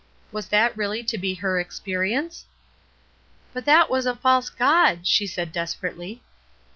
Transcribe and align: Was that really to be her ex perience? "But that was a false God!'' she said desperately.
Was 0.31 0.47
that 0.47 0.75
really 0.75 1.03
to 1.03 1.17
be 1.19 1.35
her 1.35 1.59
ex 1.59 1.79
perience? 1.79 2.45
"But 3.53 3.65
that 3.65 3.87
was 3.87 4.07
a 4.07 4.15
false 4.15 4.49
God!'' 4.49 5.05
she 5.05 5.27
said 5.27 5.51
desperately. 5.51 6.23